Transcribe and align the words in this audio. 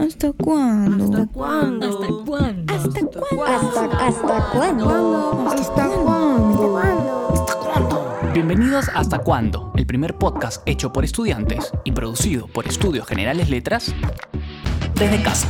¿Hasta 0.00 0.32
cuándo? 0.32 1.04
¿Hasta 1.04 1.26
cuándo? 1.32 1.86
¿Hasta 1.88 2.06
cuándo? 2.24 2.74
¿Hasta 2.74 3.00
cuándo? 3.00 3.44
¿Hasta, 3.44 4.06
hasta 4.06 4.50
cuándo? 4.52 5.48
¿Hasta 5.48 5.88
cuándo? 7.56 8.18
Bienvenidos 8.32 8.88
a 8.90 9.00
Hasta 9.00 9.18
Cuándo, 9.18 9.72
el 9.76 9.86
primer 9.86 10.14
podcast 10.14 10.62
hecho 10.68 10.92
por 10.92 11.04
estudiantes 11.04 11.72
y 11.82 11.92
producido 11.92 12.46
por 12.46 12.68
Estudios 12.68 13.08
Generales 13.08 13.50
Letras 13.50 13.92
desde 14.94 15.20
casa. 15.22 15.48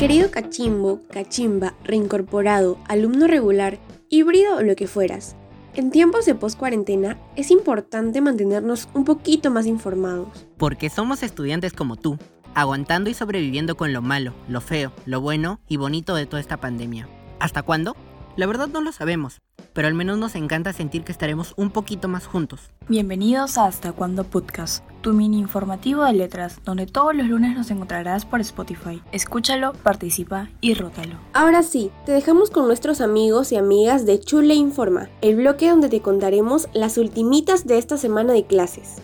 Querido 0.00 0.32
cachimbo, 0.32 1.00
cachimba, 1.10 1.74
reincorporado, 1.84 2.78
alumno 2.88 3.28
regular, 3.28 3.78
híbrido 4.08 4.56
o 4.56 4.62
lo 4.62 4.74
que 4.74 4.88
fueras, 4.88 5.36
en 5.74 5.90
tiempos 5.90 6.26
de 6.26 6.34
post-cuarentena 6.34 7.18
es 7.36 7.50
importante 7.50 8.20
mantenernos 8.20 8.88
un 8.94 9.04
poquito 9.04 9.50
más 9.50 9.66
informados. 9.66 10.46
Porque 10.56 10.90
somos 10.90 11.22
estudiantes 11.22 11.72
como 11.72 11.96
tú, 11.96 12.18
aguantando 12.54 13.10
y 13.10 13.14
sobreviviendo 13.14 13.76
con 13.76 13.92
lo 13.92 14.02
malo, 14.02 14.34
lo 14.48 14.60
feo, 14.60 14.92
lo 15.06 15.20
bueno 15.20 15.60
y 15.68 15.76
bonito 15.76 16.14
de 16.14 16.26
toda 16.26 16.40
esta 16.40 16.58
pandemia. 16.58 17.08
¿Hasta 17.38 17.62
cuándo? 17.62 17.96
La 18.40 18.46
verdad 18.46 18.68
no 18.68 18.80
lo 18.80 18.90
sabemos, 18.90 19.42
pero 19.74 19.86
al 19.86 19.92
menos 19.92 20.16
nos 20.16 20.34
encanta 20.34 20.72
sentir 20.72 21.04
que 21.04 21.12
estaremos 21.12 21.52
un 21.58 21.68
poquito 21.70 22.08
más 22.08 22.26
juntos. 22.26 22.70
Bienvenidos 22.88 23.58
a 23.58 23.66
Hasta 23.66 23.92
Cuándo 23.92 24.24
Podcast, 24.24 24.82
tu 25.02 25.12
mini 25.12 25.38
informativo 25.38 26.04
de 26.04 26.14
letras, 26.14 26.58
donde 26.64 26.86
todos 26.86 27.14
los 27.14 27.26
lunes 27.26 27.54
nos 27.54 27.70
encontrarás 27.70 28.24
por 28.24 28.40
Spotify. 28.40 29.02
Escúchalo, 29.12 29.74
participa 29.74 30.48
y 30.62 30.72
rótalo. 30.72 31.16
Ahora 31.34 31.62
sí, 31.62 31.90
te 32.06 32.12
dejamos 32.12 32.50
con 32.50 32.66
nuestros 32.66 33.02
amigos 33.02 33.52
y 33.52 33.56
amigas 33.56 34.06
de 34.06 34.18
Chule 34.18 34.54
Informa, 34.54 35.10
el 35.20 35.36
bloque 35.36 35.68
donde 35.68 35.90
te 35.90 36.00
contaremos 36.00 36.66
las 36.72 36.96
ultimitas 36.96 37.66
de 37.66 37.76
esta 37.76 37.98
semana 37.98 38.32
de 38.32 38.46
clases. 38.46 39.02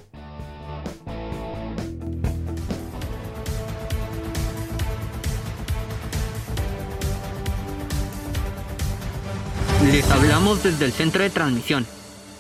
Les 9.97 10.11
hablamos 10.11 10.63
desde 10.63 10.85
el 10.85 10.93
centro 10.93 11.23
de 11.23 11.31
transmisión. 11.31 11.87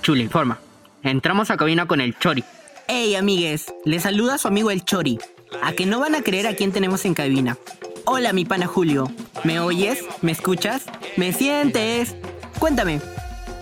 Chula 0.02 0.20
informa. 0.20 0.58
Entramos 1.02 1.50
a 1.50 1.56
cabina 1.56 1.86
con 1.86 2.02
el 2.02 2.18
Chori. 2.18 2.44
Hey 2.86 3.14
amigues, 3.14 3.72
les 3.86 4.02
saluda 4.02 4.36
su 4.36 4.46
amigo 4.46 4.70
el 4.70 4.84
Chori. 4.84 5.18
A 5.62 5.72
que 5.72 5.86
no 5.86 5.98
van 5.98 6.14
a 6.14 6.20
creer 6.20 6.46
a 6.48 6.54
quién 6.54 6.70
tenemos 6.70 7.06
en 7.06 7.14
cabina. 7.14 7.56
Hola 8.04 8.34
mi 8.34 8.44
pana 8.44 8.66
Julio. 8.66 9.10
¿Me 9.44 9.58
oyes? 9.58 10.04
¿Me 10.20 10.32
escuchas? 10.32 10.84
¿Me 11.16 11.32
sientes? 11.32 12.14
Cuéntame, 12.58 13.00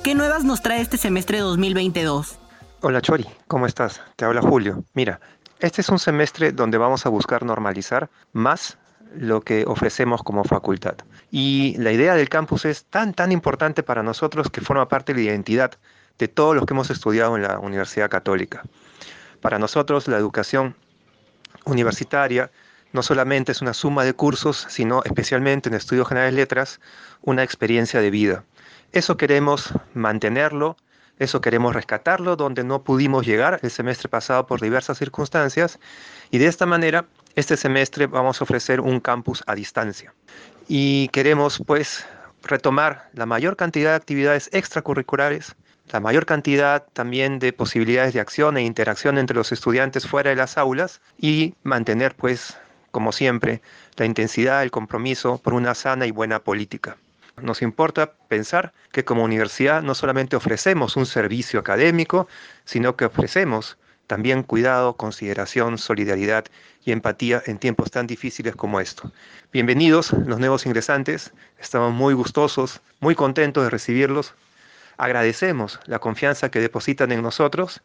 ¿qué 0.03 0.17
nuevas 0.17 0.43
nos 0.43 0.61
trae 0.61 0.81
este 0.81 0.97
semestre 0.97 1.39
2022? 1.39 2.37
Hola 2.81 3.01
Chori, 3.01 3.27
¿cómo 3.47 3.67
estás? 3.67 4.01
Te 4.17 4.25
habla 4.25 4.43
Julio. 4.43 4.83
Mira, 4.95 5.21
este 5.61 5.83
es 5.83 5.89
un 5.89 6.01
semestre 6.01 6.51
donde 6.51 6.79
vamos 6.79 7.07
a 7.07 7.11
buscar 7.11 7.45
normalizar 7.45 8.11
más 8.33 8.77
lo 9.17 9.41
que 9.41 9.65
ofrecemos 9.67 10.23
como 10.23 10.45
facultad. 10.45 10.97
Y 11.31 11.77
la 11.79 11.93
idea 11.93 12.15
del 12.15 12.29
campus 12.29 12.65
es 12.65 12.85
tan, 12.85 13.15
tan 13.15 13.33
importante 13.33 13.83
para 13.83 14.03
nosotros 14.03 14.51
que 14.51 14.61
forma 14.61 14.89
parte 14.89 15.15
de 15.15 15.21
la 15.21 15.31
identidad 15.31 15.73
de 16.19 16.29
todos 16.29 16.55
los 16.55 16.67
que 16.67 16.75
hemos 16.75 16.91
estudiado 16.91 17.37
en 17.37 17.43
la 17.43 17.59
Universidad 17.59 18.11
Católica. 18.11 18.63
Para 19.41 19.59
nosotros 19.59 20.09
la 20.09 20.17
educación 20.17 20.77
universitaria 21.65 22.51
no 22.93 23.03
solamente 23.03 23.53
es 23.53 23.61
una 23.61 23.75
suma 23.75 24.05
de 24.05 24.15
cursos, 24.15 24.67
sino 24.69 25.03
especialmente 25.05 25.69
en 25.69 25.75
Estudios 25.75 26.09
Generales 26.09 26.35
Letras, 26.35 26.81
una 27.23 27.43
experiencia 27.43 28.01
de 28.01 28.11
vida. 28.11 28.45
Eso 28.93 29.17
queremos 29.17 29.75
mantenerlo, 29.95 30.77
eso 31.19 31.41
queremos 31.41 31.75
rescatarlo 31.75 32.37
donde 32.37 32.63
no 32.63 32.85
pudimos 32.85 33.27
llegar 33.27 33.59
el 33.63 33.71
semestre 33.71 34.09
pasado 34.09 34.47
por 34.47 34.61
diversas 34.61 34.99
circunstancias 34.99 35.81
y 36.31 36.39
de 36.39 36.47
esta 36.47 36.67
manera 36.67 37.07
este 37.37 37.57
semestre 37.57 38.07
vamos 38.07 38.41
a 38.41 38.45
ofrecer 38.45 38.81
un 38.81 39.01
campus 39.01 39.43
a 39.47 39.55
distancia 39.55 40.15
y 40.69 41.09
queremos 41.09 41.63
pues 41.67 42.07
retomar 42.43 43.09
la 43.13 43.27
mayor 43.27 43.57
cantidad 43.57 43.91
de 43.91 43.97
actividades 43.97 44.49
extracurriculares, 44.53 45.55
la 45.93 46.01
mayor 46.01 46.27
cantidad 46.27 46.87
también 46.93 47.39
de 47.39 47.53
posibilidades 47.53 48.15
de 48.15 48.21
acción 48.21 48.57
e 48.57 48.63
interacción 48.63 49.19
entre 49.19 49.37
los 49.37 49.53
estudiantes 49.53 50.07
fuera 50.07 50.31
de 50.31 50.37
las 50.37 50.57
aulas 50.57 51.01
y 51.19 51.55
mantener 51.63 52.15
pues 52.15 52.57
como 52.91 53.11
siempre 53.11 53.61
la 53.97 54.07
intensidad, 54.07 54.63
el 54.63 54.71
compromiso 54.71 55.39
por 55.39 55.53
una 55.53 55.75
sana 55.75 56.07
y 56.07 56.13
buena 56.13 56.39
política. 56.39 56.97
Nos 57.43 57.63
importa 57.63 58.13
pensar 58.29 58.73
que 58.93 59.05
como 59.05 59.25
universidad 59.25 59.83
no 59.83 59.97
solamente 59.97 60.37
ofrecemos 60.37 60.97
un 60.97 61.05
servicio 61.05 61.59
académico, 61.59 62.29
sino 62.65 62.95
que 62.95 63.07
ofrecemos 63.07 63.77
también 64.07 64.43
cuidado, 64.43 64.97
consideración, 64.97 65.79
solidaridad 65.79 66.45
y 66.85 66.93
empatía 66.93 67.43
en 67.47 67.59
tiempos 67.59 67.91
tan 67.91 68.07
difíciles 68.07 68.55
como 68.55 68.81
esto. 68.81 69.13
Bienvenidos 69.53 70.13
los 70.13 70.39
nuevos 70.39 70.67
ingresantes, 70.67 71.33
estamos 71.59 71.93
muy 71.93 72.15
gustosos, 72.15 72.81
muy 73.01 73.15
contentos 73.15 73.65
de 73.65 73.71
recibirlos. 73.71 74.35
Agradecemos 74.97 75.81
la 75.87 75.99
confianza 75.99 76.51
que 76.51 76.61
depositan 76.61 77.13
en 77.13 77.23
nosotros 77.23 77.81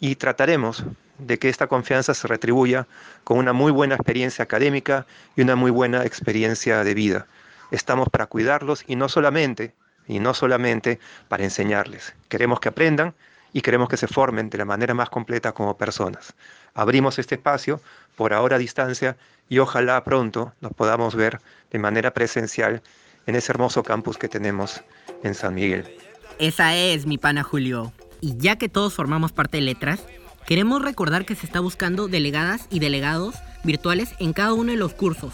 y 0.00 0.16
trataremos 0.16 0.84
de 1.18 1.38
que 1.38 1.48
esta 1.48 1.68
confianza 1.68 2.14
se 2.14 2.26
retribuya 2.26 2.86
con 3.22 3.38
una 3.38 3.52
muy 3.52 3.70
buena 3.70 3.94
experiencia 3.94 4.42
académica 4.42 5.06
y 5.36 5.42
una 5.42 5.56
muy 5.56 5.70
buena 5.70 6.04
experiencia 6.04 6.82
de 6.82 6.94
vida. 6.94 7.26
Estamos 7.70 8.08
para 8.08 8.26
cuidarlos 8.26 8.84
y 8.86 8.96
no 8.96 9.08
solamente, 9.08 9.72
y 10.06 10.18
no 10.18 10.34
solamente 10.34 10.98
para 11.28 11.44
enseñarles. 11.44 12.14
Queremos 12.28 12.60
que 12.60 12.68
aprendan 12.68 13.14
y 13.54 13.62
queremos 13.62 13.88
que 13.88 13.96
se 13.96 14.08
formen 14.08 14.50
de 14.50 14.58
la 14.58 14.64
manera 14.66 14.92
más 14.92 15.08
completa 15.08 15.52
como 15.52 15.78
personas. 15.78 16.34
Abrimos 16.74 17.18
este 17.20 17.36
espacio 17.36 17.80
por 18.16 18.34
ahora 18.34 18.56
a 18.56 18.58
distancia 18.58 19.16
y 19.48 19.60
ojalá 19.60 20.02
pronto 20.02 20.52
nos 20.60 20.72
podamos 20.72 21.14
ver 21.14 21.40
de 21.70 21.78
manera 21.78 22.12
presencial 22.12 22.82
en 23.26 23.36
ese 23.36 23.52
hermoso 23.52 23.84
campus 23.84 24.18
que 24.18 24.28
tenemos 24.28 24.82
en 25.22 25.34
San 25.34 25.54
Miguel. 25.54 25.96
Esa 26.40 26.74
es 26.74 27.06
mi 27.06 27.16
pana 27.16 27.44
Julio. 27.44 27.92
Y 28.20 28.36
ya 28.36 28.56
que 28.56 28.68
todos 28.68 28.92
formamos 28.92 29.30
parte 29.30 29.58
de 29.58 29.62
letras, 29.62 30.00
queremos 30.46 30.82
recordar 30.82 31.24
que 31.24 31.36
se 31.36 31.46
está 31.46 31.60
buscando 31.60 32.08
delegadas 32.08 32.66
y 32.70 32.80
delegados 32.80 33.36
virtuales 33.62 34.10
en 34.18 34.32
cada 34.32 34.52
uno 34.52 34.72
de 34.72 34.78
los 34.78 34.94
cursos. 34.94 35.32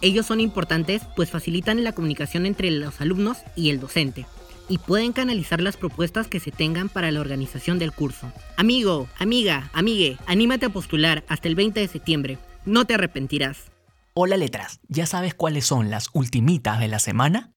Ellos 0.00 0.26
son 0.26 0.40
importantes 0.40 1.02
pues 1.14 1.30
facilitan 1.30 1.84
la 1.84 1.92
comunicación 1.92 2.46
entre 2.46 2.72
los 2.72 3.00
alumnos 3.00 3.38
y 3.54 3.70
el 3.70 3.78
docente 3.78 4.26
y 4.68 4.78
pueden 4.78 5.12
canalizar 5.12 5.60
las 5.60 5.76
propuestas 5.76 6.26
que 6.26 6.40
se 6.40 6.50
tengan 6.50 6.88
para 6.88 7.10
la 7.10 7.20
organización 7.20 7.78
del 7.78 7.92
curso. 7.92 8.32
Amigo, 8.56 9.08
amiga, 9.18 9.70
amigue, 9.72 10.16
anímate 10.26 10.66
a 10.66 10.70
postular 10.70 11.24
hasta 11.28 11.48
el 11.48 11.54
20 11.54 11.80
de 11.80 11.88
septiembre. 11.88 12.38
No 12.64 12.84
te 12.84 12.94
arrepentirás. 12.94 13.70
Hola 14.14 14.36
letras, 14.36 14.80
¿ya 14.88 15.06
sabes 15.06 15.34
cuáles 15.34 15.66
son 15.66 15.90
las 15.90 16.08
ultimitas 16.12 16.80
de 16.80 16.88
la 16.88 16.98
semana? 16.98 17.52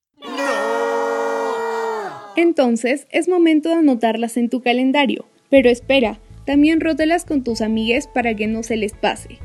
Entonces 2.36 3.06
es 3.10 3.28
momento 3.28 3.68
de 3.68 3.76
anotarlas 3.76 4.36
en 4.36 4.48
tu 4.48 4.60
calendario. 4.60 5.26
Pero 5.50 5.70
espera, 5.70 6.20
también 6.44 6.80
rótelas 6.80 7.24
con 7.24 7.42
tus 7.42 7.60
amigues 7.60 8.06
para 8.06 8.34
que 8.34 8.46
no 8.46 8.62
se 8.62 8.76
les 8.76 8.92
pase. 8.92 9.38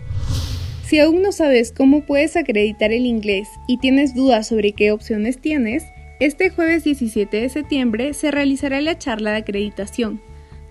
Si 0.86 1.00
aún 1.00 1.22
no 1.22 1.32
sabes 1.32 1.72
cómo 1.72 2.06
puedes 2.06 2.36
acreditar 2.36 2.92
el 2.92 3.06
inglés 3.06 3.48
y 3.68 3.78
tienes 3.78 4.14
dudas 4.14 4.48
sobre 4.48 4.74
qué 4.74 4.92
opciones 4.92 5.40
tienes, 5.40 5.84
este 6.26 6.50
jueves 6.50 6.86
17 6.86 7.36
de 7.36 7.50
septiembre 7.50 8.14
se 8.14 8.32
realizará 8.32 8.80
la 8.80 8.98
charla 8.98 9.32
de 9.32 9.40
acreditación. 9.40 10.22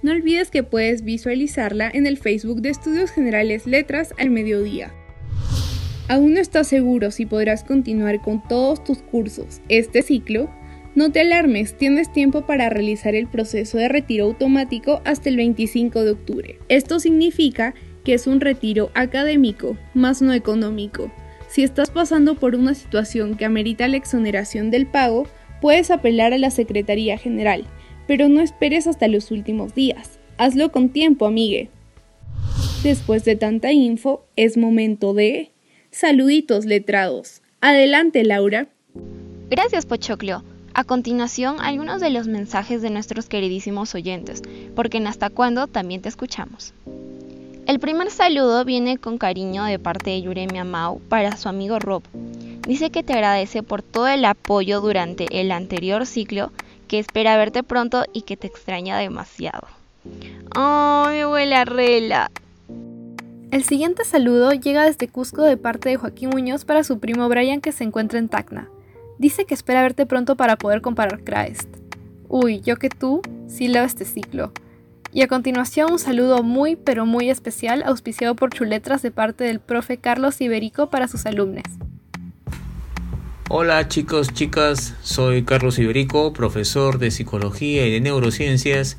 No 0.00 0.12
olvides 0.12 0.50
que 0.50 0.62
puedes 0.62 1.04
visualizarla 1.04 1.90
en 1.92 2.06
el 2.06 2.16
Facebook 2.16 2.62
de 2.62 2.70
Estudios 2.70 3.10
Generales 3.10 3.66
Letras 3.66 4.14
al 4.18 4.30
mediodía. 4.30 4.94
¿Aún 6.08 6.32
no 6.32 6.40
estás 6.40 6.68
seguro 6.68 7.10
si 7.10 7.26
podrás 7.26 7.64
continuar 7.64 8.22
con 8.22 8.42
todos 8.48 8.82
tus 8.82 9.02
cursos 9.02 9.60
este 9.68 10.00
ciclo? 10.00 10.48
No 10.94 11.12
te 11.12 11.20
alarmes, 11.20 11.76
tienes 11.76 12.10
tiempo 12.10 12.46
para 12.46 12.70
realizar 12.70 13.14
el 13.14 13.26
proceso 13.26 13.76
de 13.76 13.88
retiro 13.88 14.24
automático 14.24 15.02
hasta 15.04 15.28
el 15.28 15.36
25 15.36 16.02
de 16.02 16.10
octubre. 16.12 16.58
Esto 16.70 16.98
significa 16.98 17.74
que 18.04 18.14
es 18.14 18.26
un 18.26 18.40
retiro 18.40 18.90
académico, 18.94 19.76
más 19.93 20.22
no 20.22 20.32
económico. 20.32 21.12
Si 21.52 21.62
estás 21.62 21.90
pasando 21.90 22.37
por 22.37 22.55
una 22.55 22.75
situación 22.75 23.37
que 23.37 23.44
amerita 23.44 23.87
la 23.87 23.98
exoneración 23.98 24.70
del 24.70 24.87
pago, 24.87 25.26
puedes 25.62 25.93
apelar 25.93 26.35
a 26.35 26.38
la 26.38 26.50
Secretaría 26.50 27.17
General, 27.17 27.64
pero 28.09 28.29
no 28.29 28.41
esperes 28.43 28.88
hasta 28.88 29.06
los 29.06 29.31
últimos 29.31 29.75
días. 29.75 30.19
Hazlo 30.37 30.73
con 30.73 30.88
tiempo, 30.88 31.25
amigue. 31.25 31.70
Después 32.82 33.25
de 33.25 33.37
tanta 33.37 33.70
info, 33.70 34.26
es 34.35 34.56
momento 34.56 35.14
de... 35.14 35.53
Saluditos 35.93 36.64
letrados. 36.64 37.43
Adelante, 37.61 38.25
Laura. 38.25 38.67
Gracias, 39.50 39.87
Pochoclio. 39.87 40.43
A 40.75 40.82
continuación, 40.82 41.56
algunos 41.61 42.00
de 42.00 42.11
los 42.11 42.26
mensajes 42.26 42.82
de 42.82 42.91
nuestros 42.91 43.29
queridísimos 43.29 43.94
oyentes, 43.94 44.43
porque 44.75 44.97
en 44.97 45.06
Hasta 45.06 45.31
Cuándo 45.31 45.69
también 45.69 46.03
te 46.03 46.08
escuchamos. 46.08 46.75
El 47.69 47.79
primer 47.79 48.11
saludo 48.11 48.65
viene 48.65 48.99
con 48.99 49.17
cariño 49.17 49.62
de 49.65 49.79
parte 49.79 50.11
de 50.11 50.23
Yuremia 50.23 50.65
Mau 50.65 50.99
para 51.08 51.37
su 51.37 51.49
amigo 51.49 51.79
Rob. 51.79 52.03
Dice 52.67 52.91
que 52.91 53.03
te 53.03 53.12
agradece 53.12 53.62
por 53.62 53.82
todo 53.82 54.06
el 54.06 54.25
apoyo 54.25 54.81
durante 54.81 55.41
el 55.41 55.50
anterior 55.50 56.06
ciclo, 56.06 56.53
que 56.87 57.00
espera 57.00 57.37
verte 57.37 57.62
pronto 57.62 58.05
y 58.12 58.23
que 58.23 58.37
te 58.37 58.47
extraña 58.47 58.99
demasiado. 58.99 59.67
¡Oh, 60.56 61.06
mi 61.11 61.20
abuela 61.20 61.64
Rela! 61.64 62.31
El 63.50 63.64
siguiente 63.64 64.05
saludo 64.05 64.53
llega 64.53 64.85
desde 64.85 65.09
Cusco 65.09 65.43
de 65.43 65.56
parte 65.56 65.88
de 65.88 65.97
Joaquín 65.97 66.31
Muñoz 66.31 66.64
para 66.64 66.85
su 66.85 67.00
primo 67.00 67.29
Brian 67.29 67.61
que 67.61 67.73
se 67.73 67.85
encuentra 67.85 68.19
en 68.19 68.29
Tacna. 68.29 68.69
Dice 69.19 69.44
que 69.44 69.55
espera 69.55 69.82
verte 69.82 70.06
pronto 70.06 70.37
para 70.37 70.56
poder 70.56 70.81
comparar 70.81 71.23
Christ. 71.23 71.69
Uy, 72.29 72.61
yo 72.61 72.76
que 72.76 72.88
tú, 72.88 73.20
sí 73.49 73.69
leo 73.69 73.85
este 73.85 74.05
ciclo. 74.05 74.53
Y 75.12 75.20
a 75.20 75.29
continuación 75.29 75.93
un 75.93 75.99
saludo 75.99 76.43
muy 76.43 76.76
pero 76.76 77.06
muy 77.06 77.29
especial 77.29 77.82
auspiciado 77.85 78.37
por 78.37 78.50
Chuletras 78.50 79.03
de 79.03 79.11
parte 79.11 79.44
del 79.44 79.61
profe 79.61 79.99
Carlos 79.99 80.41
Iberico 80.41 80.88
para 80.88 81.08
sus 81.08 81.26
alumnos. 81.26 81.65
Hola 83.54 83.87
chicos, 83.87 84.32
chicas, 84.32 84.94
soy 85.02 85.43
Carlos 85.43 85.78
Iberico, 85.78 86.32
profesor 86.32 86.99
de 86.99 87.10
Psicología 87.10 87.87
y 87.87 87.93
de 87.93 88.00
Neurociencias. 88.00 88.96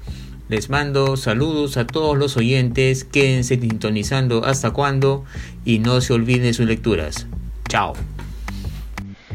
Les 0.48 0.70
mando 0.70 1.18
saludos 1.18 1.76
a 1.76 1.88
todos 1.88 2.16
los 2.20 2.38
oyentes, 2.38 3.04
quédense 3.04 3.60
sintonizando 3.60 4.46
hasta 4.46 4.70
cuándo 4.70 5.26
y 5.66 5.80
no 5.80 6.02
se 6.02 6.14
olviden 6.14 6.54
sus 6.54 6.68
lecturas. 6.68 7.26
Chao. 7.68 7.94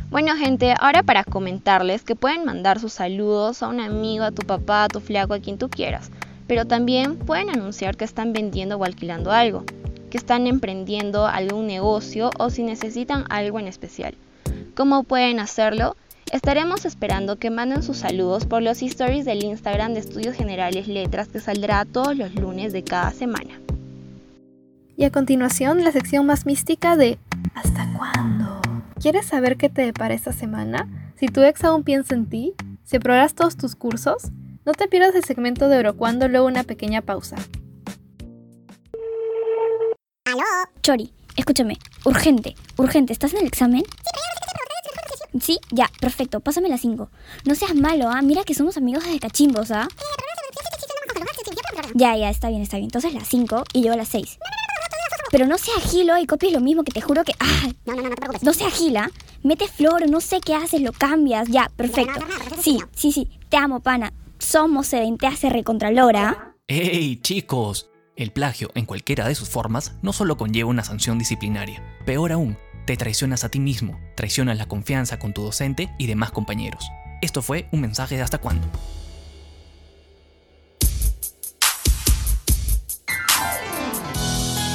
Bueno 0.09 0.37
gente, 0.37 0.73
ahora 0.79 1.03
para 1.03 1.25
comentarles 1.25 2.05
que 2.05 2.15
pueden 2.15 2.45
mandar 2.45 2.79
sus 2.79 2.93
saludos 2.93 3.65
a 3.65 3.67
un 3.67 3.81
amigo, 3.81 4.23
a 4.23 4.31
tu 4.31 4.47
papá, 4.47 4.85
a 4.85 4.89
tu 4.89 5.01
flaco, 5.01 5.35
a 5.35 5.41
quien 5.41 5.59
tú 5.59 5.69
quieras. 5.69 6.13
Pero 6.47 6.65
también 6.65 7.17
pueden 7.17 7.51
anunciar 7.51 7.97
que 7.97 8.05
están 8.05 8.33
vendiendo 8.33 8.77
o 8.77 8.85
alquilando 8.85 9.33
algo, 9.33 9.65
que 10.11 10.17
están 10.17 10.47
emprendiendo 10.47 11.27
algún 11.27 11.67
negocio 11.67 12.31
o 12.39 12.51
si 12.51 12.63
necesitan 12.63 13.25
algo 13.31 13.59
en 13.59 13.67
especial. 13.67 14.15
¿Cómo 14.79 15.03
pueden 15.03 15.41
hacerlo? 15.41 15.97
Estaremos 16.31 16.85
esperando 16.85 17.37
que 17.37 17.51
manden 17.51 17.83
sus 17.83 17.97
saludos 17.97 18.47
por 18.47 18.63
los 18.63 18.81
stories 18.81 19.25
del 19.25 19.43
Instagram 19.43 19.93
de 19.93 19.99
Estudios 19.99 20.37
Generales 20.37 20.87
Letras 20.87 21.27
que 21.27 21.41
saldrá 21.41 21.85
todos 21.85 22.17
los 22.17 22.33
lunes 22.37 22.73
de 22.73 22.85
cada 22.85 23.11
semana. 23.11 23.61
Y 24.97 25.03
a 25.03 25.11
continuación, 25.11 25.83
la 25.83 25.91
sección 25.91 26.27
más 26.27 26.47
mística 26.47 26.95
de 26.95 27.19
¿Hasta 27.57 27.93
cuándo? 27.93 28.61
¿Quieres 29.01 29.27
saber 29.27 29.57
qué 29.57 29.69
te 29.69 29.83
depara 29.83 30.15
esta 30.15 30.33
semana? 30.33 30.89
Si 31.17 31.27
tu 31.27 31.43
ex 31.43 31.65
aún 31.65 31.83
piensa 31.83 32.15
en 32.15 32.27
ti, 32.27 32.55
si 32.85 32.99
aprobarás 32.99 33.35
todos 33.35 33.57
tus 33.57 33.75
cursos, 33.75 34.31
no 34.65 34.75
te 34.75 34.87
pierdas 34.87 35.17
el 35.17 35.25
segmento 35.25 35.69
de 35.69 35.79
Orocuando 35.79 36.29
luego 36.29 36.47
una 36.47 36.63
pequeña 36.63 37.03
pausa. 37.03 37.35
¿Aló? 40.25 40.45
Chori, 40.83 41.13
escúchame, 41.35 41.79
urgente, 42.05 42.55
urgente, 42.77 43.13
¿estás 43.13 43.33
en 43.33 43.41
el 43.41 43.47
examen? 43.49 43.83
Sí, 43.83 44.28
ya, 45.71 45.91
perfecto, 46.01 46.41
pásame 46.41 46.69
las 46.69 46.81
5. 46.81 47.11
No 47.45 47.55
seas 47.55 47.75
malo, 47.75 48.09
¿ah? 48.09 48.23
Mira 48.23 48.45
que 48.45 48.55
somos 48.55 48.77
amigos 48.77 49.05
desde 49.05 49.21
cachimbos, 49.21 49.71
¿ah? 49.71 49.89
Ya, 51.95 52.17
ya, 52.17 52.31
está 52.31 52.49
bien, 52.49 52.63
está 52.63 52.77
bien. 52.77 52.87
Entonces 52.87 53.15
las 53.15 53.29
5 53.29 53.65
y 53.73 53.83
yo 53.83 53.97
las 53.97 54.09
6. 54.09 54.39
Pero 55.31 55.47
no 55.47 55.59
sea 55.59 55.75
agilo 55.77 56.17
y 56.19 56.27
copies 56.27 56.53
lo 56.53 56.61
mismo 56.61 56.85
que 56.85 56.93
te 56.93 57.01
juro 57.01 57.25
que. 57.25 57.33
¡Ah! 57.39 57.69
No, 57.85 57.95
no, 57.95 58.03
no, 58.03 58.09
no 58.09 58.15
te 58.15 58.17
preocupes. 58.17 58.43
No 58.43 58.55
sea 58.55 58.69
agila. 58.69 59.11
Mete 59.43 59.69
flor, 59.69 60.09
no 60.09 60.21
sé 60.21 60.41
qué 60.41 60.55
haces, 60.55 60.81
lo 60.81 60.93
cambias. 60.93 61.49
Ya, 61.49 61.71
perfecto. 61.77 62.21
Sí, 62.61 62.79
sí, 62.95 63.13
sí. 63.13 63.29
Te 63.49 63.57
amo, 63.57 63.81
pana. 63.81 64.13
Somos 64.39 64.87
sedente 64.89 65.27
hace 65.27 65.51
recontralora. 65.51 66.55
¡Ey, 66.67 67.17
chicos! 67.17 67.91
El 68.17 68.33
plagio, 68.33 68.71
en 68.75 68.85
cualquiera 68.85 69.29
de 69.29 69.35
sus 69.35 69.49
formas, 69.49 69.95
no 70.03 70.13
solo 70.13 70.37
conlleva 70.37 70.71
una 70.71 70.83
sanción 70.83 71.19
disciplinaria. 71.19 71.83
Peor 72.05 72.33
aún, 72.33 72.59
te 72.89 72.97
traicionas 72.97 73.45
a 73.45 73.51
ti 73.51 73.61
mismo, 73.61 74.01
traicionas 74.15 74.57
la 74.57 74.65
confianza 74.65 75.19
con 75.19 75.35
tu 75.35 75.43
docente 75.43 75.91
y 75.99 76.07
demás 76.07 76.31
compañeros. 76.31 76.91
Esto 77.21 77.43
fue 77.43 77.69
un 77.71 77.83
mensaje 77.83 78.17
de 78.17 78.23
hasta 78.23 78.39
cuándo. 78.39 78.67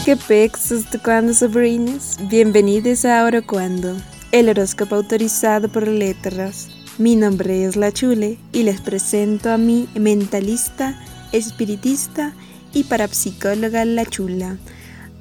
¿Qué 0.06 0.15
pex 0.15 0.71
hasta 0.74 1.00
cuándo, 1.00 1.33
sobrinos? 1.33 2.19
Bienvenidos 2.30 3.04
a 3.04 3.21
Ahora 3.21 3.42
Cuando, 3.42 3.98
el 4.31 4.48
horóscopo 4.48 4.94
autorizado 4.94 5.68
por 5.69 5.88
letras. 5.88 6.69
Mi 7.00 7.15
nombre 7.15 7.65
es 7.65 7.75
La 7.75 7.92
Chule 7.92 8.38
y 8.51 8.62
les 8.62 8.80
presento 8.80 9.51
a 9.51 9.57
mi 9.57 9.89
mentalista, 9.95 11.04
espiritista 11.31 12.36
y 12.74 12.83
parapsicóloga 12.83 13.86
La 13.86 14.06
Chula. 14.06 14.60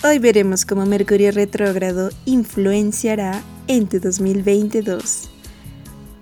Hoy 0.04 0.19
veremos 0.19 0.66
cómo 0.66 0.84
Mercurio 0.84 1.31
retrógrado 1.31 2.10
influenciará 2.25 3.40
en 3.69 3.87
tu 3.88 4.00
2022. 4.00 5.31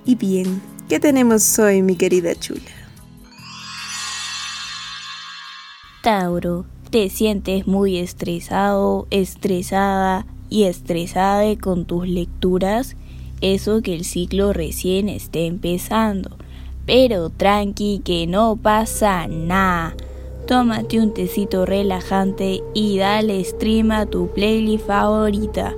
Y 0.04 0.16
bien, 0.16 0.60
¿qué 0.86 1.00
tenemos 1.00 1.58
hoy, 1.58 1.80
mi 1.80 1.96
querida 1.96 2.34
Chula? 2.34 2.60
Tauro, 6.02 6.66
te 6.90 7.08
sientes 7.08 7.66
muy 7.66 7.96
estresado, 7.96 9.06
estresada 9.10 10.26
y 10.50 10.64
estresada 10.64 11.56
con 11.56 11.86
tus 11.86 12.06
lecturas. 12.06 12.96
Eso 13.40 13.80
que 13.80 13.94
el 13.94 14.04
ciclo 14.04 14.52
recién 14.52 15.08
esté 15.08 15.46
empezando. 15.46 16.36
Pero 16.84 17.30
tranqui 17.30 18.02
que 18.04 18.26
no 18.26 18.56
pasa 18.56 19.26
nada. 19.26 19.94
Tómate 20.50 20.98
un 20.98 21.14
tecito 21.14 21.64
relajante 21.64 22.64
y 22.74 22.98
dale 22.98 23.44
stream 23.44 23.92
a 23.92 24.04
tu 24.06 24.26
playlist 24.26 24.84
favorita. 24.84 25.76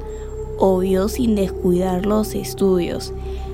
Obvio 0.57 1.09
sin 1.09 1.35
descuidar 1.35 2.07
los 2.07 2.35
estudios. 2.35 3.13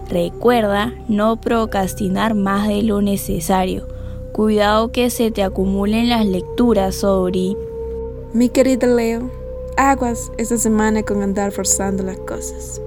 Recuerda 0.09 0.94
no 1.09 1.41
procrastinar 1.41 2.37
más 2.37 2.69
de 2.69 2.85
lo 2.85 3.03
necesario. 3.03 3.88
Cuidado 4.31 4.93
que 4.93 5.11
se 5.11 5.32
te 5.32 5.43
acumulen 5.43 6.09
las 6.09 6.25
lecturas, 6.25 6.94
Sobri. 6.94 7.56
Mi 8.32 8.49
querida 8.49 8.87
Leo, 8.87 9.29
aguas 9.76 10.31
esta 10.38 10.56
semana 10.56 11.03
con 11.03 11.21
andar 11.25 11.50
forzando 11.50 12.05
las 12.05 12.19
cosas. 12.19 12.81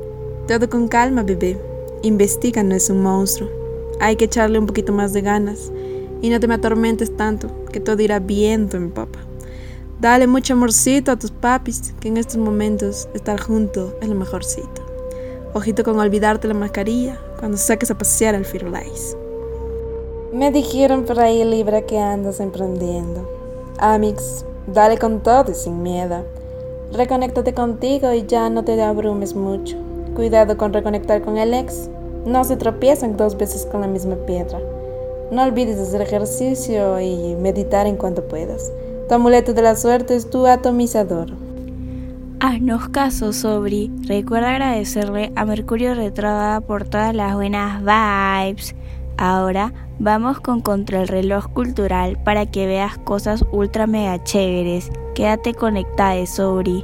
Todo 0.47 0.69
con 0.69 0.87
calma, 0.87 1.23
bebé. 1.23 1.59
Investiga 2.01 2.63
no 2.63 2.75
es 2.75 2.89
un 2.89 3.03
monstruo. 3.03 3.49
Hay 3.99 4.15
que 4.15 4.23
echarle 4.23 4.57
un 4.57 4.67
poquito 4.67 4.93
más 4.93 5.11
de 5.11 5.19
ganas. 5.19 5.69
Y 6.21 6.29
no 6.29 6.39
te 6.39 6.47
me 6.47 6.55
atormentes 6.55 7.15
tanto, 7.15 7.49
que 7.71 7.79
todo 7.79 8.01
irá 8.01 8.19
viento 8.19 8.77
en 8.77 8.91
papa. 8.91 9.19
Dale 9.99 10.25
mucho 10.27 10.53
amorcito 10.53 11.11
a 11.11 11.19
tus 11.19 11.31
papis, 11.31 11.93
que 11.99 12.07
en 12.07 12.17
estos 12.17 12.37
momentos 12.37 13.07
estar 13.13 13.39
junto 13.39 13.95
es 14.01 14.07
lo 14.07 14.15
mejorcito. 14.15 14.81
Ojito 15.53 15.83
con 15.83 15.99
olvidarte 15.99 16.47
la 16.47 16.53
mascarilla 16.53 17.19
cuando 17.39 17.57
saques 17.57 17.91
a 17.91 17.97
pasear 17.97 18.35
al 18.35 18.45
Firulais. 18.45 19.17
Me 20.33 20.49
dijeron 20.51 21.03
por 21.03 21.19
ahí, 21.19 21.43
Libra, 21.43 21.81
que 21.81 21.99
andas 21.99 22.39
emprendiendo. 22.39 23.29
Amix, 23.79 24.45
dale 24.65 24.97
con 24.97 25.21
todo 25.21 25.51
y 25.51 25.55
sin 25.55 25.83
miedo. 25.83 26.23
Reconéctate 26.93 27.53
contigo 27.53 28.13
y 28.13 28.25
ya 28.25 28.49
no 28.49 28.63
te 28.63 28.81
abrumes 28.81 29.35
mucho. 29.35 29.77
Cuidado 30.15 30.57
con 30.57 30.71
reconectar 30.71 31.21
con 31.21 31.37
el 31.37 31.53
ex. 31.53 31.89
No 32.25 32.43
se 32.43 32.55
tropiezan 32.55 33.17
dos 33.17 33.37
veces 33.37 33.65
con 33.65 33.81
la 33.81 33.87
misma 33.87 34.15
piedra. 34.25 34.59
No 35.31 35.43
olvides 35.43 35.79
hacer 35.79 36.01
ejercicio 36.01 36.99
y 36.99 37.35
meditar 37.35 37.87
en 37.87 37.95
cuanto 37.95 38.27
puedas. 38.27 38.69
Tu 39.07 39.15
amuleto 39.15 39.53
de 39.53 39.61
la 39.61 39.77
suerte 39.77 40.15
es 40.15 40.29
tu 40.29 40.45
atomizador. 40.45 41.29
Haznos 42.41 42.89
caso, 42.89 43.31
Sobri. 43.31 43.89
Recuerda 44.07 44.51
agradecerle 44.51 45.31
a 45.37 45.45
Mercurio 45.45 45.93
Retrógrado 45.93 46.59
por 46.61 46.83
todas 46.83 47.15
las 47.15 47.33
buenas 47.35 47.81
vibes. 47.81 48.75
Ahora 49.17 49.73
vamos 49.99 50.41
con 50.41 50.59
Contra 50.59 51.01
el 51.01 51.07
Reloj 51.07 51.47
Cultural 51.53 52.17
para 52.25 52.45
que 52.45 52.67
veas 52.67 52.97
cosas 52.97 53.45
ultra 53.53 53.87
mega 53.87 54.21
chéveres. 54.23 54.91
Quédate 55.15 55.53
conectada, 55.53 56.25
Sobri. 56.25 56.83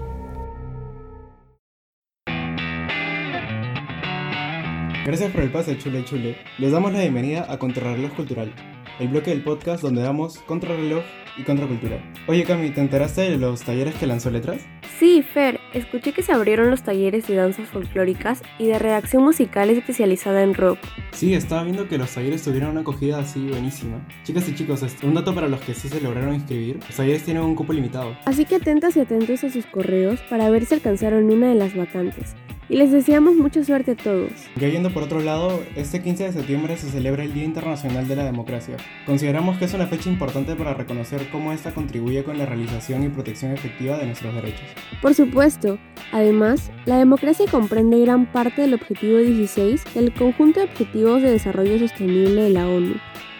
Gracias 5.07 5.31
por 5.31 5.41
el 5.41 5.49
pase, 5.49 5.77
chule 5.77 6.03
chule. 6.03 6.35
Les 6.57 6.69
damos 6.69 6.91
la 6.91 6.99
bienvenida 6.99 7.49
a 7.49 7.57
Contrarreloj 7.57 8.11
Cultural, 8.11 8.51
el 8.99 9.07
bloque 9.07 9.29
del 9.29 9.41
podcast 9.41 9.81
donde 9.81 10.01
damos 10.01 10.39
contrarreloj 10.39 11.01
y 11.37 11.43
contracultura. 11.43 12.03
Oye, 12.27 12.43
Cami, 12.43 12.71
¿te 12.71 12.81
enteraste 12.81 13.21
de 13.21 13.37
los 13.37 13.63
talleres 13.63 13.95
que 13.95 14.05
lanzó 14.05 14.29
Letras? 14.31 14.59
Sí, 14.99 15.21
Fer, 15.23 15.61
escuché 15.73 16.11
que 16.11 16.23
se 16.23 16.33
abrieron 16.33 16.69
los 16.69 16.83
talleres 16.83 17.25
de 17.25 17.35
danzas 17.35 17.69
folclóricas 17.69 18.41
y 18.59 18.67
de 18.67 18.79
redacción 18.79 19.23
musical 19.23 19.69
especializada 19.69 20.43
en 20.43 20.53
rock. 20.53 20.79
Sí, 21.13 21.33
estaba 21.33 21.63
viendo 21.63 21.87
que 21.87 21.97
los 21.97 22.13
talleres 22.13 22.43
tuvieron 22.43 22.71
una 22.71 22.81
acogida 22.81 23.19
así 23.19 23.47
buenísima. 23.47 24.05
Chicas 24.25 24.49
y 24.49 24.55
chicos, 24.55 24.83
un 25.03 25.13
dato 25.13 25.33
para 25.33 25.47
los 25.47 25.61
que 25.61 25.73
sí 25.73 25.87
se 25.87 26.01
lograron 26.01 26.33
inscribir, 26.33 26.81
los 26.85 26.97
talleres 26.97 27.23
tienen 27.23 27.43
un 27.43 27.55
cupo 27.55 27.71
limitado. 27.71 28.13
Así 28.25 28.43
que 28.43 28.55
atentas 28.55 28.97
y 28.97 28.99
atentos 28.99 29.41
a 29.45 29.49
sus 29.49 29.65
correos 29.67 30.19
para 30.29 30.49
ver 30.49 30.65
si 30.65 30.73
alcanzaron 30.73 31.31
una 31.31 31.47
de 31.47 31.55
las 31.55 31.73
vacantes 31.77 32.35
y 32.69 32.77
les 32.77 32.91
deseamos 32.91 33.35
mucha 33.35 33.63
suerte 33.63 33.91
a 33.91 33.95
todos. 33.95 34.31
Ya 34.55 34.67
yendo 34.67 34.91
por 34.91 35.03
otro 35.03 35.21
lado, 35.21 35.63
este 35.75 36.01
15 36.01 36.25
de 36.25 36.31
septiembre 36.33 36.77
se 36.77 36.89
celebra 36.89 37.23
el 37.23 37.33
Día 37.33 37.43
Internacional 37.43 38.07
de 38.07 38.15
la 38.15 38.25
Democracia. 38.25 38.77
Consideramos 39.05 39.57
que 39.57 39.65
es 39.65 39.73
una 39.73 39.87
fecha 39.87 40.09
importante 40.09 40.55
para 40.55 40.73
reconocer 40.73 41.27
cómo 41.31 41.53
esta 41.53 41.73
contribuye 41.73 42.23
con 42.23 42.37
la 42.37 42.45
realización 42.45 43.03
y 43.03 43.09
protección 43.09 43.51
efectiva 43.51 43.97
de 43.97 44.05
nuestros 44.05 44.33
derechos. 44.33 44.65
Por 45.01 45.13
supuesto, 45.13 45.77
además, 46.11 46.71
la 46.85 46.97
democracia 46.97 47.45
comprende 47.49 47.99
gran 47.99 48.31
parte 48.31 48.61
del 48.61 48.73
objetivo 48.73 49.19
16 49.19 49.93
del 49.93 50.13
conjunto 50.13 50.59
de 50.59 50.65
objetivos 50.65 51.21
de 51.21 51.31
desarrollo 51.31 51.79
sostenible 51.79 52.43
de 52.43 52.49
la 52.49 52.67
ONU. 52.67 52.95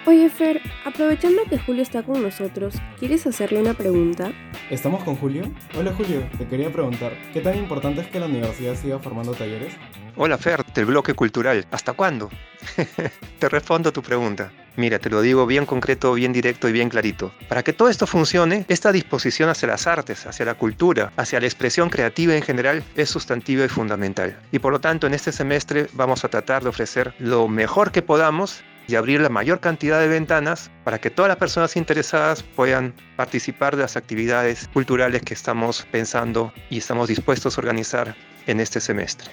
Oye 0.08 0.30
Fer, 0.30 0.62
aprovechando 0.86 1.42
que 1.50 1.60
Julio 1.60 1.84
está 1.84 2.02
con 2.02 2.24
nosotros, 2.24 2.76
¿quieres 2.98 3.28
hacerle 3.28 3.60
una 3.60 3.74
pregunta? 3.74 4.32
¿Estamos 4.70 5.04
con 5.04 5.18
Julio? 5.18 5.52
Hola 5.78 5.94
Julio, 5.94 6.26
te 6.38 6.48
quería 6.48 6.72
preguntar, 6.72 7.12
¿qué 7.34 7.42
tan 7.42 7.58
importante 7.58 8.00
es 8.00 8.08
que 8.08 8.22
la 8.22 8.28
universidad 8.28 8.76
siga 8.76 9.00
formando 9.00 9.34
talleres? 9.34 9.74
Hola 10.16 10.38
Fer, 10.38 10.64
del 10.74 10.86
bloque 10.86 11.14
cultural. 11.14 11.68
¿Hasta 11.72 11.92
cuándo? 11.92 12.30
te 13.40 13.50
respondo 13.50 13.92
tu 13.92 14.02
pregunta. 14.02 14.54
Mira, 14.78 14.98
te 14.98 15.10
lo 15.10 15.22
digo 15.22 15.46
bien 15.46 15.66
concreto, 15.66 16.14
bien 16.14 16.32
directo 16.32 16.70
y 16.70 16.72
bien 16.72 16.88
clarito. 16.88 17.34
Para 17.50 17.62
que 17.62 17.74
todo 17.74 17.90
esto 17.90 18.08
funcione, 18.08 18.64
esta 18.70 18.94
disposición 18.94 19.50
hacia 19.50 19.68
las 19.68 19.88
artes, 19.88 20.26
hacia 20.26 20.46
la 20.46 20.54
cultura, 20.54 21.12
hacia 21.18 21.42
la 21.42 21.48
expresión 21.48 21.90
creativa 21.90 22.34
en 22.34 22.44
general 22.44 22.82
es 22.96 23.10
sustantiva 23.10 23.66
y 23.66 23.68
fundamental. 23.68 24.40
Y 24.54 24.60
por 24.60 24.72
lo 24.72 24.80
tanto, 24.80 25.06
en 25.06 25.14
este 25.14 25.34
semestre 25.34 25.88
vamos 25.92 26.24
a 26.24 26.30
tratar 26.30 26.64
de 26.64 26.70
ofrecer 26.70 27.14
lo 27.20 27.50
mejor 27.50 27.92
que 27.92 28.02
podamos 28.02 28.64
y 28.88 28.96
abrir 28.96 29.22
la 29.22 29.30
mayor 29.30 29.60
cantidad 29.60 30.00
de 30.00 30.08
ventanas 30.08 30.72
para 30.84 31.00
que 31.00 31.10
todas 31.10 31.30
las 31.30 31.38
personas 31.38 31.76
interesadas 31.76 32.44
puedan 32.44 32.94
participar 33.16 33.76
de 33.76 33.84
las 33.84 33.98
actividades 33.98 34.68
culturales 34.74 35.22
que 35.22 35.34
estamos 35.34 35.86
pensando 35.92 36.54
y 36.70 36.78
estamos 36.78 37.10
dispuestos 37.10 37.58
a 37.58 37.62
organizar 37.62 38.16
en 38.48 38.60
este 38.60 38.80
semestre. 38.80 39.30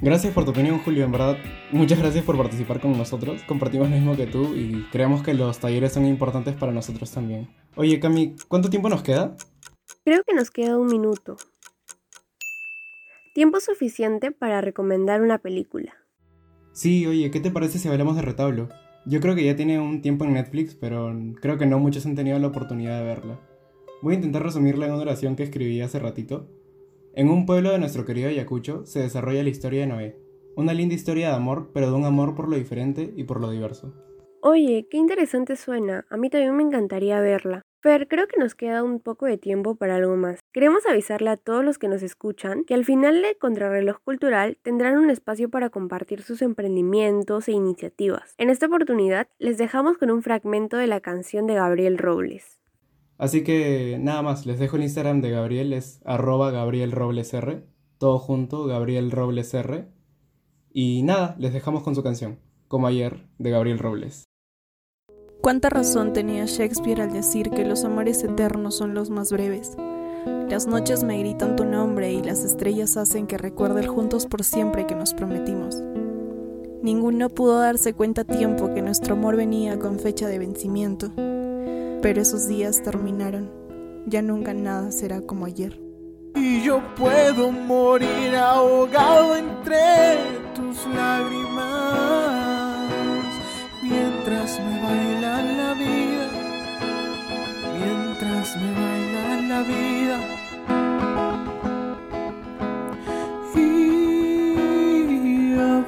Gracias 0.00 0.32
por 0.32 0.44
tu 0.44 0.50
opinión, 0.50 0.78
Julio. 0.78 1.04
En 1.04 1.12
verdad, 1.12 1.36
muchas 1.70 1.98
gracias 1.98 2.24
por 2.24 2.36
participar 2.36 2.80
con 2.80 2.96
nosotros. 2.96 3.42
Compartimos 3.46 3.88
lo 3.88 3.96
mismo 3.96 4.16
que 4.16 4.26
tú 4.26 4.54
y 4.54 4.86
creemos 4.90 5.22
que 5.22 5.34
los 5.34 5.58
talleres 5.58 5.92
son 5.92 6.06
importantes 6.06 6.54
para 6.54 6.72
nosotros 6.72 7.10
también. 7.10 7.48
Oye, 7.76 8.00
Cami, 8.00 8.36
¿cuánto 8.48 8.70
tiempo 8.70 8.88
nos 8.88 9.02
queda? 9.02 9.36
Creo 10.04 10.22
que 10.24 10.34
nos 10.34 10.50
queda 10.50 10.78
un 10.78 10.86
minuto. 10.86 11.36
Tiempo 13.34 13.60
suficiente 13.60 14.30
para 14.30 14.60
recomendar 14.62 15.20
una 15.20 15.38
película. 15.38 15.94
Sí, 16.72 17.06
oye, 17.06 17.30
¿qué 17.30 17.40
te 17.40 17.50
parece 17.50 17.78
si 17.78 17.88
hablamos 17.88 18.16
de 18.16 18.22
retablo? 18.22 18.68
Yo 19.08 19.20
creo 19.20 19.36
que 19.36 19.44
ya 19.44 19.54
tiene 19.54 19.78
un 19.78 20.02
tiempo 20.02 20.24
en 20.24 20.32
Netflix, 20.32 20.74
pero 20.74 21.14
creo 21.40 21.56
que 21.58 21.66
no 21.66 21.78
muchos 21.78 22.04
han 22.06 22.16
tenido 22.16 22.40
la 22.40 22.48
oportunidad 22.48 22.98
de 22.98 23.04
verla. 23.04 23.40
Voy 24.02 24.14
a 24.14 24.16
intentar 24.16 24.42
resumirla 24.42 24.86
en 24.86 24.92
una 24.94 25.02
oración 25.02 25.36
que 25.36 25.44
escribí 25.44 25.80
hace 25.80 26.00
ratito. 26.00 26.48
En 27.14 27.30
un 27.30 27.46
pueblo 27.46 27.70
de 27.70 27.78
nuestro 27.78 28.04
querido 28.04 28.28
Ayacucho 28.28 28.84
se 28.84 28.98
desarrolla 28.98 29.44
la 29.44 29.48
historia 29.48 29.82
de 29.82 29.86
Noé. 29.86 30.16
Una 30.56 30.74
linda 30.74 30.96
historia 30.96 31.28
de 31.28 31.36
amor, 31.36 31.70
pero 31.72 31.88
de 31.88 31.96
un 31.96 32.04
amor 32.04 32.34
por 32.34 32.48
lo 32.48 32.56
diferente 32.56 33.14
y 33.16 33.22
por 33.22 33.40
lo 33.40 33.48
diverso. 33.48 33.94
Oye, 34.42 34.88
qué 34.90 34.96
interesante 34.96 35.54
suena. 35.54 36.04
A 36.10 36.16
mí 36.16 36.28
también 36.28 36.56
me 36.56 36.64
encantaría 36.64 37.20
verla. 37.20 37.62
Fer, 37.86 38.08
creo 38.08 38.26
que 38.26 38.40
nos 38.40 38.56
queda 38.56 38.82
un 38.82 38.98
poco 38.98 39.26
de 39.26 39.38
tiempo 39.38 39.76
para 39.76 39.94
algo 39.94 40.16
más. 40.16 40.40
Queremos 40.52 40.84
avisarle 40.86 41.30
a 41.30 41.36
todos 41.36 41.64
los 41.64 41.78
que 41.78 41.86
nos 41.86 42.02
escuchan 42.02 42.64
que 42.64 42.74
al 42.74 42.84
final 42.84 43.22
de 43.22 43.38
Contrarreloj 43.38 43.98
Cultural 44.02 44.58
tendrán 44.64 44.98
un 44.98 45.08
espacio 45.08 45.50
para 45.50 45.70
compartir 45.70 46.22
sus 46.22 46.42
emprendimientos 46.42 47.46
e 47.46 47.52
iniciativas. 47.52 48.34
En 48.38 48.50
esta 48.50 48.66
oportunidad 48.66 49.28
les 49.38 49.56
dejamos 49.56 49.98
con 49.98 50.10
un 50.10 50.24
fragmento 50.24 50.76
de 50.76 50.88
la 50.88 50.98
canción 50.98 51.46
de 51.46 51.54
Gabriel 51.54 51.96
Robles. 51.96 52.58
Así 53.18 53.44
que 53.44 53.98
nada 54.00 54.20
más, 54.20 54.46
les 54.46 54.58
dejo 54.58 54.74
el 54.74 54.82
Instagram 54.82 55.20
de 55.20 55.30
Gabriel, 55.30 55.72
es 55.72 56.00
arroba 56.04 56.50
Gabriel 56.50 56.90
Robles 56.90 57.36
todo 57.98 58.18
junto, 58.18 58.64
Gabriel 58.66 59.12
Robles. 59.12 59.54
Y 60.72 61.04
nada, 61.04 61.36
les 61.38 61.52
dejamos 61.52 61.84
con 61.84 61.94
su 61.94 62.02
canción, 62.02 62.40
como 62.66 62.88
ayer, 62.88 63.28
de 63.38 63.50
Gabriel 63.50 63.78
Robles. 63.78 64.24
¿Cuánta 65.40 65.68
razón 65.68 66.12
tenía 66.12 66.44
Shakespeare 66.46 67.02
al 67.02 67.12
decir 67.12 67.50
que 67.50 67.64
los 67.64 67.84
amores 67.84 68.22
eternos 68.24 68.76
son 68.76 68.94
los 68.94 69.10
más 69.10 69.30
breves? 69.30 69.76
Las 70.48 70.66
noches 70.66 71.04
me 71.04 71.18
gritan 71.18 71.56
tu 71.56 71.64
nombre 71.64 72.12
y 72.12 72.22
las 72.22 72.44
estrellas 72.44 72.96
hacen 72.96 73.26
que 73.26 73.38
recuerde 73.38 73.80
el 73.80 73.88
juntos 73.88 74.26
por 74.26 74.42
siempre 74.42 74.86
que 74.86 74.94
nos 74.94 75.14
prometimos. 75.14 75.82
Ninguno 76.82 77.28
pudo 77.28 77.60
darse 77.60 77.94
cuenta 77.94 78.22
a 78.22 78.24
tiempo 78.24 78.72
que 78.74 78.82
nuestro 78.82 79.14
amor 79.14 79.36
venía 79.36 79.78
con 79.78 79.98
fecha 79.98 80.28
de 80.28 80.38
vencimiento, 80.38 81.10
pero 82.02 82.20
esos 82.20 82.46
días 82.48 82.82
terminaron. 82.82 83.50
Ya 84.06 84.22
nunca 84.22 84.54
nada 84.54 84.92
será 84.92 85.20
como 85.20 85.46
ayer. 85.46 85.80
Y 86.34 86.62
yo 86.62 86.80
puedo 86.96 87.50
morir 87.50 88.36
ahogado 88.36 89.36
entre 89.36 90.18
tus 90.54 90.86
lágrimas 90.94 92.46
mientras 93.82 94.60
me 94.60 94.82
baila 94.82 95.15
la 99.56 99.62
vida. 99.62 100.18
Y 103.54 105.54
a 105.58 105.84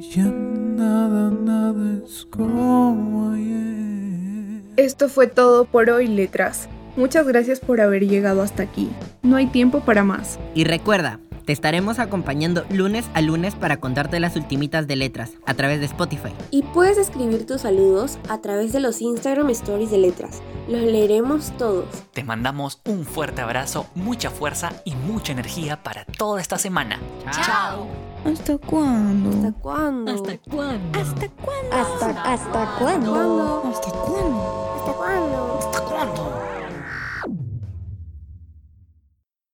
ya 0.00 0.24
nada, 0.24 1.30
nada 1.30 1.98
es 2.04 2.26
como 2.30 3.32
ayer. 3.32 4.62
Esto 4.76 5.08
fue 5.08 5.26
todo 5.26 5.64
por 5.64 5.90
hoy, 5.90 6.06
letras. 6.06 6.68
Muchas 6.96 7.26
gracias 7.26 7.58
por 7.60 7.80
haber 7.80 8.06
llegado 8.06 8.42
hasta 8.42 8.62
aquí. 8.62 8.90
No 9.22 9.36
hay 9.36 9.46
tiempo 9.46 9.80
para 9.80 10.04
más. 10.04 10.38
Y 10.54 10.64
recuerda, 10.64 11.20
te 11.48 11.52
estaremos 11.52 11.98
acompañando 11.98 12.66
lunes 12.68 13.06
a 13.14 13.22
lunes 13.22 13.54
para 13.54 13.78
contarte 13.78 14.20
las 14.20 14.36
ultimitas 14.36 14.86
de 14.86 14.96
letras 14.96 15.30
a 15.46 15.54
través 15.54 15.80
de 15.80 15.86
Spotify. 15.86 16.30
Y 16.50 16.62
puedes 16.62 16.98
escribir 16.98 17.46
tus 17.46 17.62
saludos 17.62 18.18
a 18.28 18.42
través 18.42 18.74
de 18.74 18.80
los 18.80 19.00
Instagram 19.00 19.48
Stories 19.48 19.90
de 19.90 19.96
letras. 19.96 20.42
Los 20.68 20.82
leeremos 20.82 21.56
todos. 21.56 21.86
Te 22.12 22.22
mandamos 22.22 22.82
un 22.84 23.06
fuerte 23.06 23.40
abrazo, 23.40 23.86
mucha 23.94 24.28
fuerza 24.28 24.74
y 24.84 24.94
mucha 24.94 25.32
energía 25.32 25.82
para 25.82 26.04
toda 26.04 26.38
esta 26.38 26.58
semana. 26.58 27.00
Chao. 27.30 27.86
¿Hasta 28.26 28.58
cuándo? 28.58 29.30
¿Hasta 29.30 29.52
cuándo? 29.58 30.12
¿Hasta 30.12 30.36
cuándo? 30.50 31.00
¿Hasta 31.00 31.28
cuándo? 31.30 31.76
¿Hasta, 31.76 32.22
hasta 32.30 32.78
cuándo? 32.78 33.10
cuándo? 33.10 33.62
¿Hasta 33.72 33.90
cuándo? 33.90 34.74
¿Hasta 34.76 34.92
cuándo? 34.92 35.58
¿Hasta 35.60 35.80
cuándo? 35.80 36.47